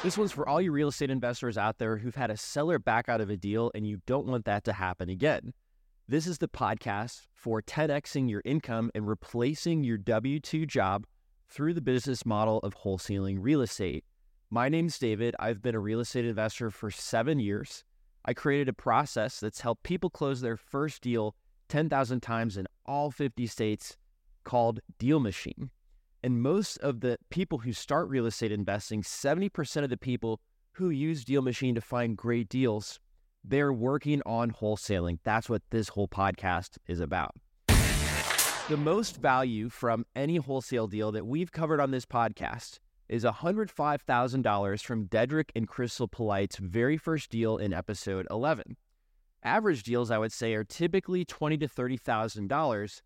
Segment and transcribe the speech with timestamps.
[0.00, 3.08] This one's for all you real estate investors out there who've had a seller back
[3.08, 5.52] out of a deal and you don't want that to happen again.
[6.06, 11.04] This is the podcast for 10xing your income and replacing your W 2 job
[11.50, 14.04] through the business model of wholesaling real estate.
[14.50, 15.34] My name's David.
[15.40, 17.82] I've been a real estate investor for seven years.
[18.24, 21.34] I created a process that's helped people close their first deal
[21.70, 23.96] 10,000 times in all 50 states
[24.44, 25.70] called Deal Machine.
[26.22, 30.40] And most of the people who start real estate investing, 70% of the people
[30.72, 32.98] who use Deal Machine to find great deals,
[33.44, 35.18] they're working on wholesaling.
[35.22, 37.36] That's what this whole podcast is about.
[38.68, 44.82] The most value from any wholesale deal that we've covered on this podcast is $105,000
[44.82, 48.76] from Dedrick and Crystal Polite's very first deal in episode 11.
[49.42, 53.00] Average deals, I would say, are typically twenty to $30,000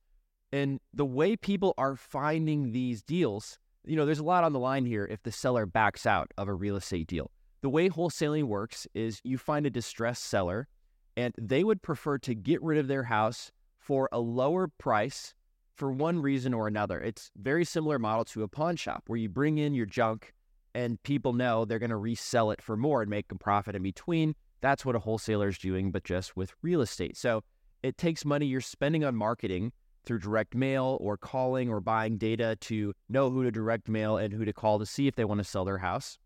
[0.52, 4.58] and the way people are finding these deals, you know, there's a lot on the
[4.58, 7.30] line here if the seller backs out of a real estate deal.
[7.62, 10.68] The way wholesaling works is you find a distressed seller
[11.16, 15.34] and they would prefer to get rid of their house for a lower price
[15.76, 17.00] for one reason or another.
[17.00, 20.32] It's very similar model to a pawn shop where you bring in your junk
[20.74, 23.82] and people know they're going to resell it for more and make a profit in
[23.82, 24.34] between.
[24.60, 27.16] That's what a wholesaler is doing, but just with real estate.
[27.16, 27.42] So
[27.82, 29.72] it takes money you're spending on marketing
[30.04, 34.32] through direct mail or calling or buying data to know who to direct mail and
[34.32, 36.18] who to call to see if they want to sell their house.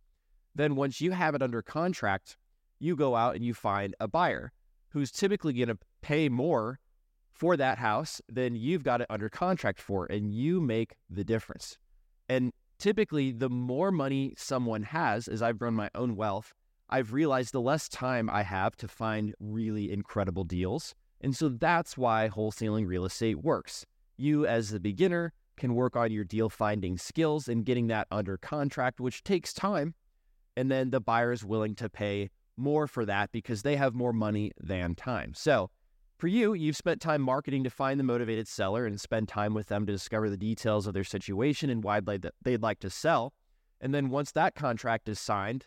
[0.55, 2.37] Then, once you have it under contract,
[2.79, 4.53] you go out and you find a buyer
[4.91, 6.79] who's typically going to pay more
[7.33, 11.77] for that house than you've got it under contract for, and you make the difference.
[12.29, 16.55] And typically, the more money someone has, as I've grown my own wealth,
[16.89, 20.95] I've realized the less time I have to find really incredible deals
[21.27, 23.85] and so that's why wholesaling real estate works.
[24.17, 28.37] You, as the beginner, can work on your deal finding skills and getting that under
[28.37, 29.97] contract, which takes time.
[30.57, 34.13] And then the buyer is willing to pay more for that because they have more
[34.13, 35.35] money than time.
[35.35, 35.69] So
[36.17, 39.67] for you, you've spent time marketing to find the motivated seller and spend time with
[39.67, 43.35] them to discover the details of their situation and why they'd like to sell.
[43.81, 45.67] And then once that contract is signed,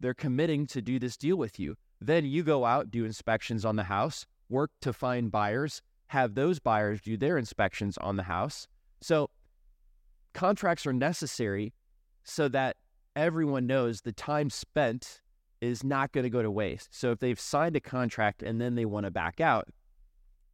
[0.00, 1.76] they're committing to do this deal with you.
[2.00, 6.60] Then you go out, do inspections on the house, work to find buyers, have those
[6.60, 8.68] buyers do their inspections on the house.
[9.02, 9.28] So
[10.32, 11.74] contracts are necessary
[12.22, 12.76] so that
[13.16, 15.20] everyone knows the time spent
[15.60, 16.94] is not going to go to waste.
[16.94, 19.68] So if they've signed a contract and then they want to back out,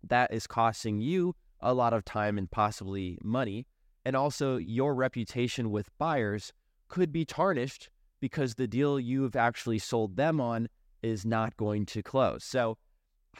[0.09, 3.67] that is costing you a lot of time and possibly money.
[4.05, 6.55] And also, your reputation with buyers
[6.89, 10.69] could be tarnished because the deal you've actually sold them on
[11.03, 12.43] is not going to close.
[12.45, 12.79] So,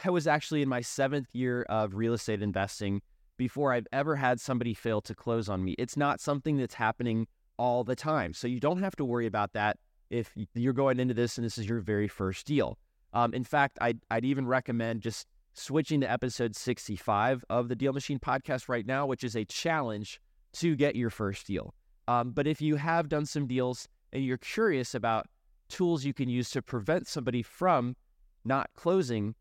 [0.05, 3.03] I was actually in my seventh year of real estate investing
[3.37, 5.75] before I've ever had somebody fail to close on me.
[5.79, 7.27] It's not something that's happening
[7.59, 8.33] all the time.
[8.33, 9.79] So you don't have to worry about that
[10.11, 12.79] if you're going into this and this is your very first deal.
[13.13, 17.93] Um, in fact, I'd, I'd even recommend just switching to episode 65 of the Deal
[17.93, 20.21] Machine podcast right now, which is a challenge
[20.55, 21.75] to get your first deal.
[22.09, 25.27] Um, but if you have done some deals and you're curious about
[25.69, 27.97] tools you can use to prevent somebody from
[28.45, 29.35] not closing,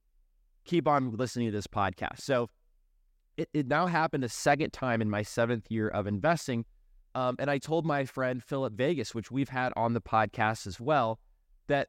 [0.66, 2.22] keep on listening to this podcast.
[2.22, 2.50] So
[3.38, 6.66] it, it now happened a second time in my seventh year of investing.
[7.16, 10.80] Um, and I told my friend Philip Vegas, which we've had on the podcast as
[10.80, 11.20] well,
[11.68, 11.88] that,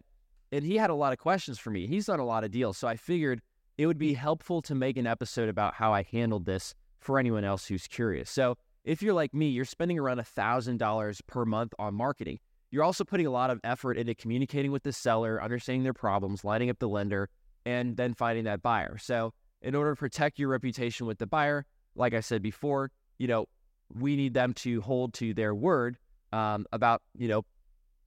[0.52, 1.86] and he had a lot of questions for me.
[1.86, 2.78] He's done a lot of deals.
[2.78, 3.40] So I figured
[3.76, 7.44] it would be helpful to make an episode about how I handled this for anyone
[7.44, 8.30] else who's curious.
[8.30, 12.38] So if you're like me, you're spending around $1,000 per month on marketing.
[12.70, 16.44] You're also putting a lot of effort into communicating with the seller, understanding their problems,
[16.44, 17.28] lining up the lender,
[17.66, 18.98] and then finding that buyer.
[18.98, 19.32] So,
[19.62, 23.46] in order to protect your reputation with the buyer, like I said before, you know,
[23.92, 25.98] we need them to hold to their word
[26.32, 27.44] um, about, you know,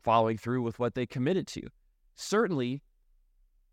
[0.03, 1.61] following through with what they committed to.
[2.15, 2.81] Certainly,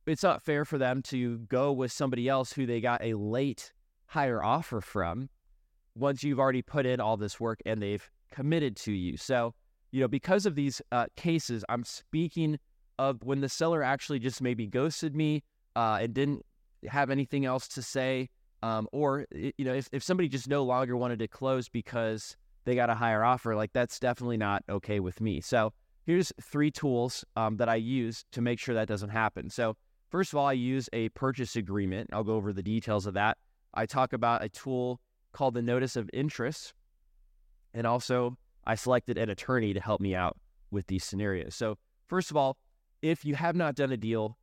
[0.06, 3.72] it's not fair for them to go with somebody else who they got a late
[4.06, 5.28] higher offer from
[5.94, 9.16] once you've already put in all this work and they've committed to you.
[9.16, 9.54] So,
[9.92, 12.58] you know, because of these uh, cases, I'm speaking
[12.98, 15.42] of when the seller actually just maybe ghosted me
[15.76, 16.44] uh, and didn't
[16.88, 18.28] have anything else to say,
[18.62, 22.74] um, or you know, if, if somebody just no longer wanted to close because they
[22.74, 25.40] got a higher offer, like that's definitely not okay with me.
[25.40, 25.72] So
[26.06, 29.50] here's three tools um, that I use to make sure that doesn't happen.
[29.50, 29.76] So
[30.10, 32.10] first of all, I use a purchase agreement.
[32.12, 33.38] I'll go over the details of that.
[33.74, 35.00] I talk about a tool
[35.32, 36.74] called the notice of interest,
[37.72, 40.36] and also I selected an attorney to help me out
[40.70, 41.54] with these scenarios.
[41.54, 41.78] So
[42.08, 42.56] first of all,
[43.02, 44.36] if you have not done a deal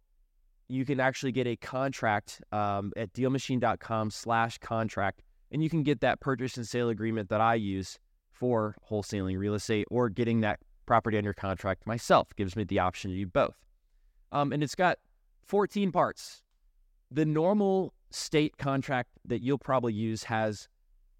[0.69, 5.21] you can actually get a contract um, at dealmachine.com slash contract
[5.51, 7.99] and you can get that purchase and sale agreement that i use
[8.37, 12.35] for wholesaling real estate or getting that property under contract myself.
[12.35, 13.55] Gives me the option to do both.
[14.31, 14.97] Um, and it's got
[15.43, 16.41] 14 parts.
[17.11, 20.67] The normal state contract that you'll probably use has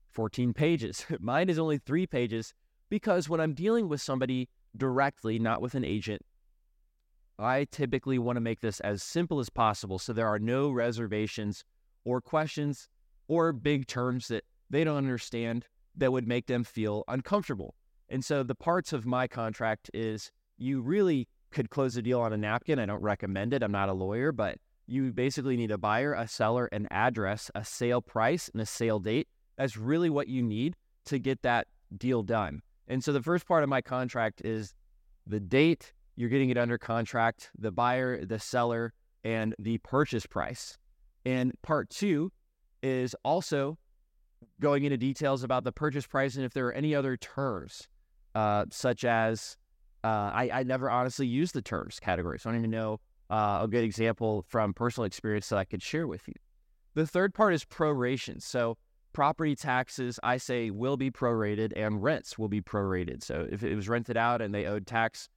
[0.08, 1.06] 14 pages.
[1.20, 2.54] Mine is only three pages
[2.90, 6.22] because when I'm dealing with somebody directly, not with an agent,
[7.40, 11.64] I typically want to make this as simple as possible so there are no reservations
[12.04, 12.88] or questions
[13.28, 17.76] or big terms that they don't understand that would make them feel uncomfortable.
[18.10, 22.34] And so the parts of my contract is you really could close a deal on
[22.34, 22.80] a napkin.
[22.80, 23.64] I don't recommend it.
[23.64, 24.58] I'm not a lawyer, but
[24.88, 29.00] you basically need a buyer, a seller, an address, a sale price, and a sale
[29.00, 29.28] date.
[29.58, 30.76] That's really what you need
[31.06, 31.68] to get that
[31.98, 32.62] deal done.
[32.88, 34.74] And so the first part of my contract is
[35.26, 38.94] the date you're getting it under contract, the buyer, the seller,
[39.24, 40.78] and the purchase price.
[41.26, 42.32] And part two
[42.84, 43.78] is also
[44.60, 47.88] going into details about the purchase price and if there are any other terms,
[48.36, 49.58] uh, such as
[50.04, 53.00] uh, I, I, never honestly use the terms category, so I don't even know
[53.30, 56.36] uh, a good example from personal experience that I could share with you.
[56.94, 58.42] The third part is proration.
[58.42, 58.78] So
[59.14, 63.24] property taxes, I say, will be prorated and rents will be prorated.
[63.24, 65.30] So if it was rented out and they owed tax,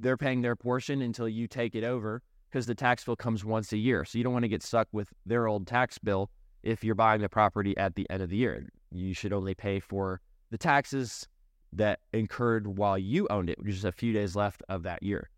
[0.00, 3.72] they're paying their portion until you take it over because the tax bill comes once
[3.72, 4.04] a year.
[4.04, 6.30] So you don't want to get stuck with their old tax bill
[6.62, 8.66] if you're buying the property at the end of the year.
[8.90, 10.20] You should only pay for
[10.50, 11.28] the taxes
[11.72, 15.30] that incurred while you owned it, which is a few days left of that year.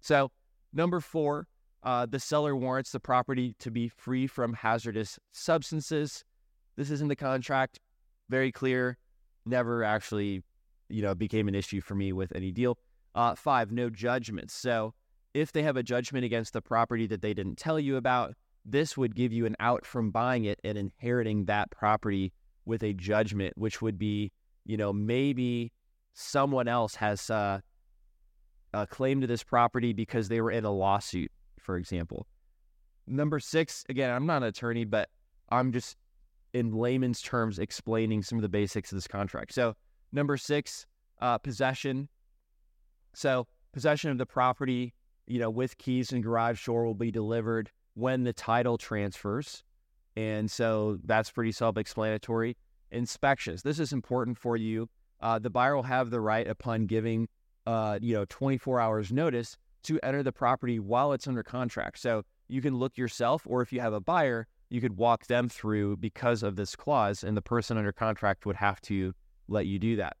[0.00, 0.30] So
[0.72, 1.46] Number four,
[1.82, 6.24] uh, the seller warrants the property to be free from hazardous substances.
[6.76, 7.80] This is in the contract,
[8.28, 8.98] very clear.
[9.46, 10.42] Never actually,
[10.88, 12.78] you know, became an issue for me with any deal.
[13.18, 14.54] Uh, five, no judgments.
[14.54, 14.94] So
[15.34, 18.34] if they have a judgment against the property that they didn't tell you about,
[18.64, 22.32] this would give you an out from buying it and inheriting that property
[22.64, 24.30] with a judgment, which would be,
[24.66, 25.72] you know, maybe
[26.14, 27.58] someone else has uh,
[28.72, 32.24] a claim to this property because they were in a lawsuit, for example.
[33.08, 35.08] Number six, again, I'm not an attorney, but
[35.48, 35.96] I'm just
[36.52, 39.54] in layman's terms explaining some of the basics of this contract.
[39.54, 39.74] So,
[40.12, 40.86] number six,
[41.20, 42.08] uh, possession.
[43.18, 44.94] So, possession of the property,
[45.26, 49.64] you know, with keys and garage door will be delivered when the title transfers.
[50.14, 52.56] And so that's pretty self explanatory.
[52.92, 53.62] Inspections.
[53.62, 54.88] This is important for you.
[55.20, 57.28] Uh, the buyer will have the right upon giving
[57.66, 61.98] uh, you know, 24 hours notice to enter the property while it's under contract.
[61.98, 65.48] So you can look yourself, or if you have a buyer, you could walk them
[65.48, 69.12] through because of this clause, and the person under contract would have to
[69.48, 70.16] let you do that.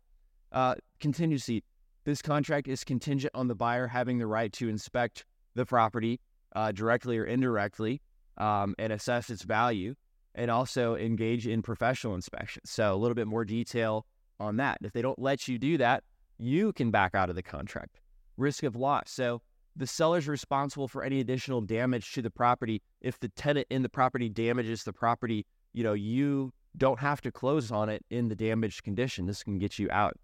[0.50, 1.62] Uh, contingency.
[2.08, 6.20] This contract is contingent on the buyer having the right to inspect the property
[6.56, 8.00] uh, directly or indirectly
[8.38, 9.94] um, and assess its value,
[10.34, 12.70] and also engage in professional inspections.
[12.70, 14.06] So a little bit more detail
[14.40, 14.78] on that.
[14.80, 16.02] If they don't let you do that,
[16.38, 18.00] you can back out of the contract.
[18.38, 19.10] Risk of loss.
[19.10, 19.42] So
[19.76, 22.80] the seller is responsible for any additional damage to the property.
[23.02, 25.44] If the tenant in the property damages the property,
[25.74, 29.26] you know, you don't have to close on it in the damaged condition.
[29.26, 30.16] This can get you out.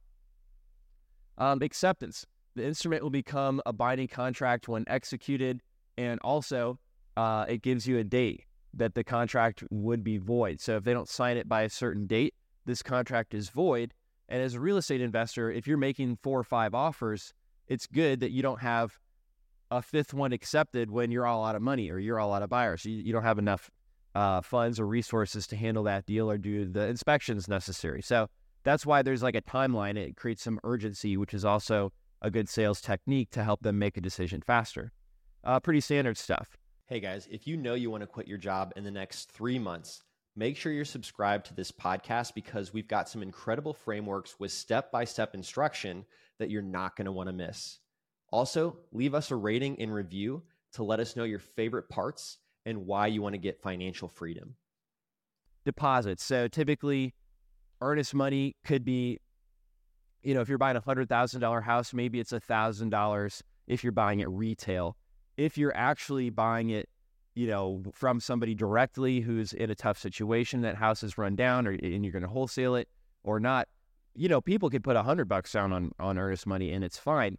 [1.38, 2.26] Um, acceptance.
[2.54, 5.60] The instrument will become a binding contract when executed,
[5.98, 6.78] and also
[7.16, 8.44] uh, it gives you a date
[8.74, 10.60] that the contract would be void.
[10.60, 12.34] So if they don't sign it by a certain date,
[12.66, 13.92] this contract is void,
[14.28, 17.32] and as a real estate investor, if you're making four or five offers,
[17.68, 18.98] it's good that you don't have
[19.70, 22.50] a fifth one accepted when you're all out of money or you're all out of
[22.50, 22.84] buyers.
[22.84, 23.70] You, you don't have enough
[24.14, 28.00] uh, funds or resources to handle that deal or do the inspections necessary.
[28.00, 28.28] So
[28.64, 29.96] that's why there's like a timeline.
[29.96, 31.92] It creates some urgency, which is also
[32.22, 34.92] a good sales technique to help them make a decision faster.
[35.44, 36.56] Uh, pretty standard stuff.
[36.86, 39.58] Hey guys, if you know you want to quit your job in the next three
[39.58, 40.02] months,
[40.34, 44.90] make sure you're subscribed to this podcast because we've got some incredible frameworks with step
[44.90, 46.04] by step instruction
[46.38, 47.78] that you're not going to want to miss.
[48.32, 50.42] Also, leave us a rating and review
[50.72, 54.56] to let us know your favorite parts and why you want to get financial freedom.
[55.64, 56.24] Deposits.
[56.24, 57.14] So typically,
[57.84, 59.18] earnest money could be,
[60.22, 64.20] you know, if you're buying a $100,000 house, maybe it's a $1,000 if you're buying
[64.20, 64.96] it retail.
[65.36, 66.88] If you're actually buying it
[67.34, 71.66] you know, from somebody directly who's in a tough situation, that house is run down,
[71.66, 72.88] or and you're going to wholesale it
[73.24, 73.68] or not.
[74.14, 76.98] You know, people could put a hundred bucks down on on earnest money, and it's
[76.98, 77.36] fine.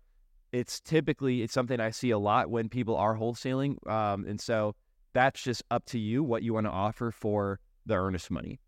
[0.52, 4.76] It's typically it's something I see a lot when people are wholesaling, um, and so
[5.14, 8.60] that's just up to you what you want to offer for the earnest money.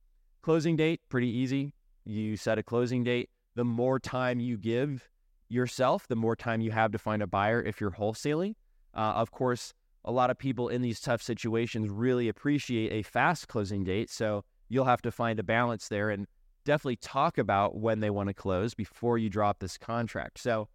[0.48, 1.74] Closing date, pretty easy.
[2.06, 3.30] You set a closing date.
[3.56, 5.10] The more time you give
[5.50, 8.56] yourself, the more time you have to find a buyer if you're wholesaling.
[8.94, 9.74] Uh, of course,
[10.06, 14.10] a lot of people in these tough situations really appreciate a fast closing date.
[14.10, 16.12] So you'll have to find a balance there.
[16.12, 16.28] And
[16.64, 20.40] definitely talk about when they want to close before you drop this contract.
[20.40, 20.70] So,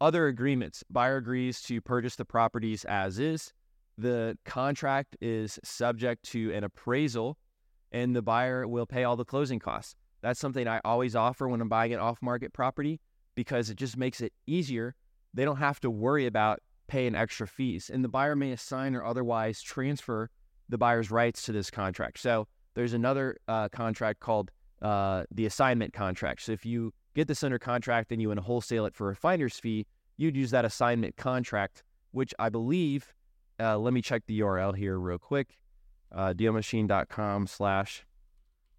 [0.00, 3.52] other agreements buyer agrees to purchase the properties as is.
[3.96, 7.38] The contract is subject to an appraisal,
[7.96, 9.94] and the buyer will pay all the closing costs.
[10.20, 13.00] That's something I always offer when I'm buying an off market property
[13.34, 14.94] because it just makes it easier.
[15.32, 19.02] They don't have to worry about paying extra fees, and the buyer may assign or
[19.02, 20.30] otherwise transfer
[20.68, 22.18] the buyer's rights to this contract.
[22.18, 24.50] So, there's another uh, contract called
[24.82, 26.42] uh, the assignment contract.
[26.42, 29.16] So if you get this under contract and you want to wholesale it for a
[29.16, 29.86] finder's fee,
[30.18, 33.14] you'd use that assignment contract, which I believe,
[33.58, 35.56] uh, let me check the URL here real quick,
[36.16, 38.04] uh, dealmachine.com slash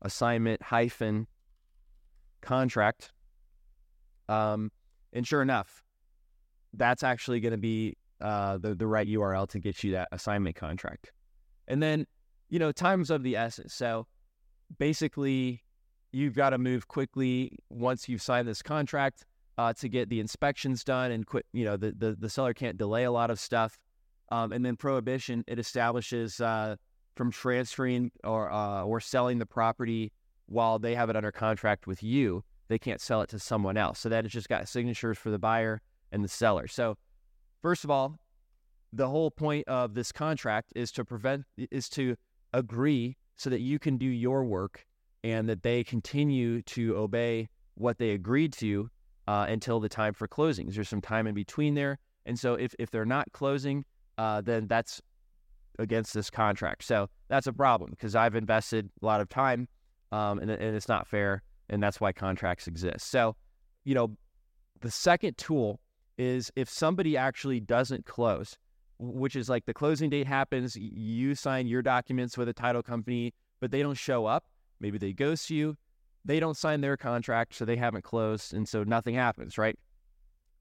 [0.02, 1.28] assignment hyphen
[2.42, 3.14] contract.
[4.28, 4.72] Um,
[5.14, 5.84] and sure enough,
[6.74, 10.58] that's actually going to be uh, the, the right URL to get you that assignment
[10.58, 11.14] contract.
[11.70, 12.06] And then
[12.50, 13.74] you know, time's of the essence.
[13.74, 14.08] So
[14.78, 15.64] basically,
[16.12, 19.26] you've got to move quickly once you've signed this contract
[19.58, 21.46] uh, to get the inspections done and quit.
[21.54, 23.78] You know, the, the, the seller can't delay a lot of stuff.
[24.30, 26.76] Um, and then prohibition, it establishes uh,
[27.18, 30.14] from transferring or uh, or selling the property
[30.46, 32.44] while they have it under contract with you.
[32.70, 34.00] They can't sell it to someone else.
[34.00, 35.82] So that has just got signatures for the buyer
[36.12, 36.68] and the seller.
[36.68, 36.98] So
[37.62, 38.18] first of all,
[38.94, 42.16] the whole point of this contract is to prevent is to
[42.54, 44.86] agree so that you can do your work
[45.24, 48.90] and that they continue to obey what they agreed to
[49.28, 50.70] uh, until the time for closing.
[50.70, 52.00] There's some time in between there.
[52.26, 53.86] And so if, if they're not closing,
[54.18, 55.02] uh, then that's
[55.80, 56.84] against this contract.
[56.84, 59.68] So that's a problem because I've invested a lot of time
[60.12, 61.44] um, and, and it's not fair.
[61.70, 63.10] And that's why contracts exist.
[63.12, 63.36] So,
[63.84, 64.16] you know,
[64.82, 65.80] the second tool
[66.18, 68.58] is if somebody actually doesn't close,
[69.00, 73.34] which is like the closing date happens, you sign your documents with a title company,
[73.60, 74.46] but they don't show up.
[74.80, 75.76] Maybe they ghost you.
[76.26, 79.78] They don't sign their contract, so they haven't closed, and so nothing happens, right?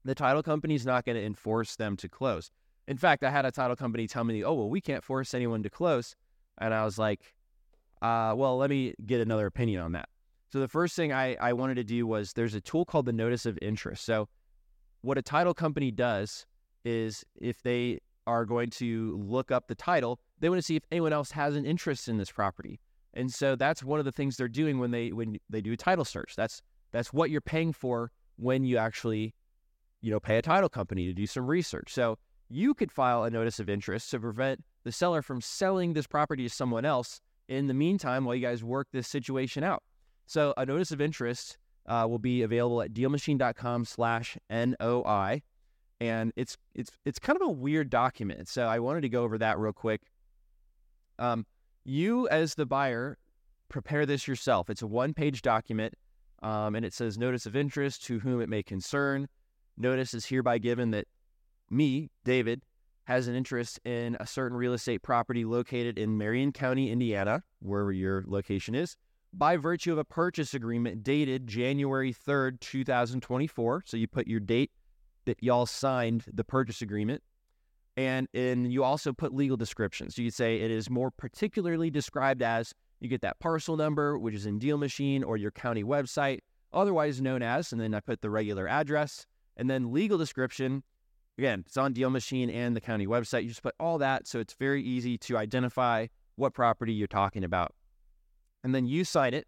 [0.05, 2.49] The title company is not going to enforce them to close.
[2.87, 5.63] In fact, I had a title company tell me, "Oh, well, we can't force anyone
[5.63, 6.15] to close,"
[6.57, 7.33] and I was like,
[8.01, 10.09] uh, "Well, let me get another opinion on that."
[10.51, 13.13] So the first thing I, I wanted to do was there's a tool called the
[13.13, 14.05] notice of interest.
[14.05, 14.29] So
[15.01, 16.45] what a title company does
[16.85, 20.19] is if they are going to look up the title.
[20.39, 22.79] They want to see if anyone else has an interest in this property.
[23.13, 25.77] And so that's one of the things they're doing when they when they do a
[25.77, 26.35] title search.
[26.35, 29.33] That's that's what you're paying for when you actually,
[30.01, 31.91] you know, pay a title company to do some research.
[31.91, 36.07] So you could file a notice of interest to prevent the seller from selling this
[36.07, 39.83] property to someone else in the meantime while you guys work this situation out.
[40.25, 45.41] So a notice of interest uh, will be available at dealmachine.com slash NOI
[45.99, 48.47] and it's it's it's kind of a weird document.
[48.47, 50.01] So I wanted to go over that real quick.
[51.19, 51.45] Um,
[51.83, 53.17] you as the buyer
[53.69, 54.69] prepare this yourself.
[54.69, 55.93] It's a one-page document,
[56.43, 59.27] um, and it says notice of interest to whom it may concern.
[59.77, 61.07] Notice is hereby given that
[61.69, 62.63] me, David,
[63.05, 67.91] has an interest in a certain real estate property located in Marion County, Indiana, wherever
[67.91, 68.97] your location is,
[69.33, 73.83] by virtue of a purchase agreement dated January 3rd, 2024.
[73.85, 74.71] So you put your date
[75.25, 77.23] that y'all signed the purchase agreement.
[77.95, 80.15] And, and you also put legal descriptions.
[80.15, 84.35] So you say it is more particularly described as you get that parcel number, which
[84.35, 86.39] is in Deal Machine or your county website,
[86.73, 89.25] otherwise known as, and then I put the regular address.
[89.55, 90.83] And then legal description,
[91.37, 93.43] again, it's on Deal Machine and the county website.
[93.43, 94.27] You just put all that.
[94.27, 97.73] So it's very easy to identify what property you're talking about.
[98.63, 99.47] And then you sign it.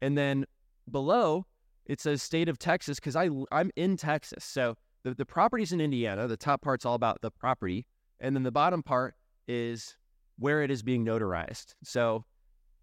[0.00, 0.44] And then
[0.90, 1.46] below,
[1.86, 4.44] it says state of Texas because I I'm in Texas.
[4.44, 6.26] So the, the property's in Indiana.
[6.26, 7.86] The top part's all about the property.
[8.20, 9.14] And then the bottom part
[9.46, 9.96] is
[10.38, 11.74] where it is being notarized.
[11.84, 12.24] So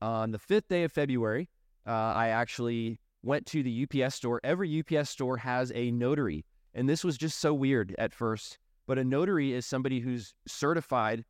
[0.02, 1.50] on the fifth day of February,
[1.86, 4.40] uh, I actually went to the UPS store.
[4.44, 6.46] Every UPS store has a notary.
[6.74, 8.58] And this was just so weird at first.
[8.88, 11.24] But a notary is somebody who's certified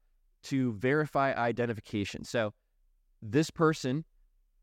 [0.43, 2.23] to verify identification.
[2.23, 2.53] So
[3.21, 4.05] this person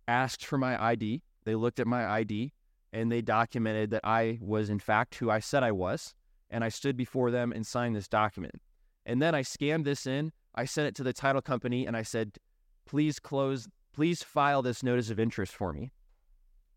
[0.06, 1.22] asked for my ID.
[1.44, 2.52] They looked at my ID
[2.92, 6.14] and they documented that I was, in fact, who I said I was
[6.50, 8.60] and I stood before them and signed this document.
[9.04, 12.02] And then I scanned this in, I sent it to the title company, and I
[12.02, 12.38] said,
[12.86, 15.92] please close, please file this notice of interest for me.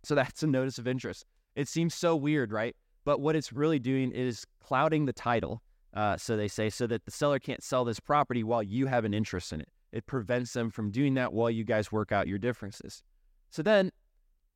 [0.04, 1.26] So that's a notice of interest.
[1.56, 2.76] It seems so weird, right?
[3.04, 5.62] But what it's really doing is clouding the title.
[5.94, 9.06] Uh, so they say, so that the seller can't sell this property while you have
[9.06, 9.70] an interest in it.
[9.92, 13.04] It prevents them from doing that while you guys work out your differences.
[13.50, 13.92] So then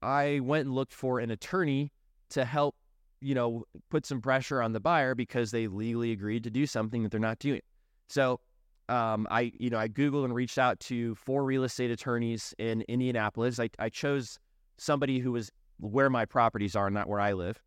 [0.02, 1.92] I went and looked for an attorney
[2.30, 2.76] to help
[3.22, 7.02] you know, put some pressure on the buyer because they legally agreed to do something
[7.04, 7.62] that they're not doing.
[8.08, 8.40] So
[8.88, 12.84] um, I, you know, I Googled and reached out to four real estate attorneys in
[12.84, 13.60] Indianapolis.
[13.60, 14.38] I, I chose
[14.78, 17.62] somebody who was where my properties are, not where I live.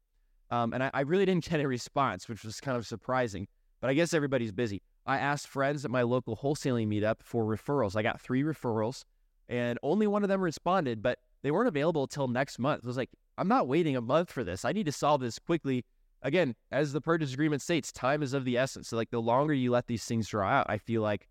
[0.50, 3.48] Um, and I, I really didn't get a response, which was kind of surprising.
[3.80, 4.82] But I guess everybody's busy.
[5.06, 7.96] I asked friends at my local wholesaling meetup for referrals.
[7.96, 9.04] I got three referrals,
[9.48, 12.82] and only one of them responded, but they weren't available until next month.
[12.84, 14.64] I was like, I'm not waiting a month for this.
[14.64, 15.84] I need to solve this quickly.
[16.22, 18.88] Again, as the purchase agreement states, time is of the essence.
[18.88, 21.28] So, like, the longer you let these things draw out, I feel like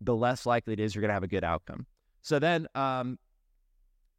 [0.00, 1.86] the less likely it is you're going to have a good outcome.
[2.22, 3.18] So then um,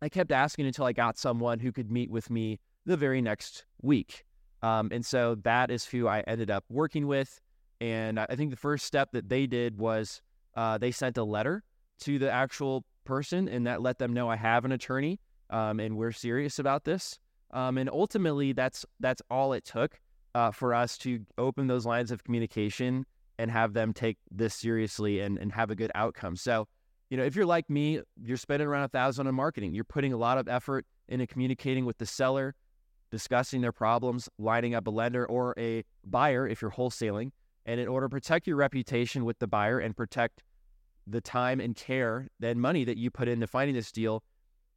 [0.02, 3.66] I kept asking until I got someone who could meet with me the very next
[3.82, 4.26] week.
[4.62, 7.40] Um, and so that is who I ended up working with.
[7.80, 10.22] And I think the first step that they did was
[10.56, 11.64] uh, they sent a letter
[12.02, 15.20] to the actual person, and that let them know I have an attorney
[15.50, 17.18] um, and we're serious about this.
[17.52, 20.00] Um, and ultimately, that's that's all it took
[20.36, 23.06] uh, for us to open those lines of communication
[23.38, 26.36] and have them take this seriously and, and have a good outcome.
[26.36, 26.68] So,
[27.10, 29.74] you know, if you're like me, you're spending around a thousand on marketing.
[29.74, 32.56] You're putting a lot of effort into communicating with the seller,
[33.12, 37.32] discussing their problems, lining up a lender or a buyer if you're wholesaling.
[37.66, 40.44] And in order to protect your reputation with the buyer and protect
[41.06, 44.24] the time and care and money that you put into finding this deal,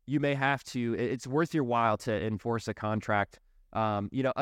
[0.07, 0.95] you may have to.
[0.95, 3.39] It's worth your while to enforce a contract.
[3.73, 4.33] Um, you know,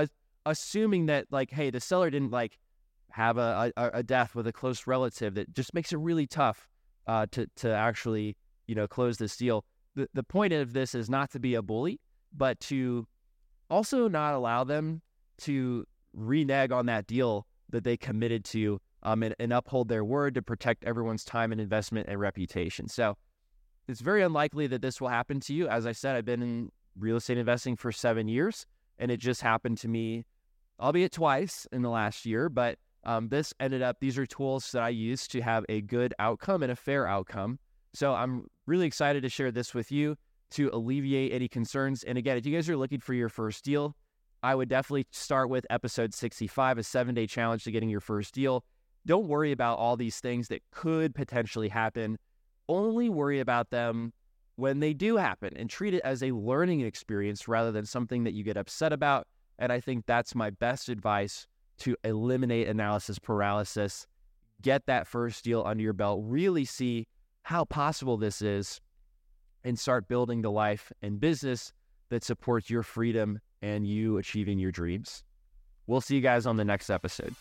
[0.47, 2.59] assuming that like, hey, the seller didn't like
[3.11, 6.68] have a, a, a death with a close relative that just makes it really tough
[7.06, 9.64] uh, to to actually you know close this deal.
[9.94, 12.00] The the point of this is not to be a bully,
[12.32, 13.06] but to
[13.70, 15.02] also not allow them
[15.38, 20.34] to renege on that deal that they committed to um, and, and uphold their word
[20.34, 22.88] to protect everyone's time and investment and reputation.
[22.88, 23.16] So
[23.88, 25.68] it's very unlikely that this will happen to you.
[25.68, 28.66] As I said, I've been in real estate investing for seven years,
[28.98, 30.26] and it just happened to me,
[30.78, 32.48] albeit twice in the last year.
[32.48, 36.12] But um, this ended up, these are tools that I use to have a good
[36.18, 37.58] outcome and a fair outcome.
[37.94, 40.16] So I'm really excited to share this with you
[40.52, 42.02] to alleviate any concerns.
[42.02, 43.97] And again, if you guys are looking for your first deal,
[44.42, 48.35] I would definitely start with episode 65, a seven day challenge to getting your first
[48.35, 48.64] deal.
[49.07, 52.19] Don't worry about all these things that could potentially happen.
[52.69, 54.13] Only worry about them
[54.56, 58.34] when they do happen and treat it as a learning experience rather than something that
[58.34, 59.26] you get upset about.
[59.58, 61.47] And I think that's my best advice
[61.80, 64.06] to eliminate analysis paralysis,
[64.60, 67.06] get that first deal under your belt, really see
[67.43, 68.80] how possible this is,
[69.64, 71.73] and start building the life and business
[72.10, 75.23] that supports your freedom and you achieving your dreams.
[75.86, 77.34] We'll see you guys on the next episode.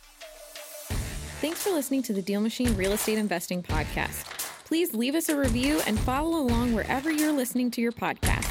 [1.41, 4.25] Thanks for listening to the Deal Machine Real Estate Investing Podcast.
[4.65, 8.48] Please leave us a review and follow along wherever you're listening to your podcast.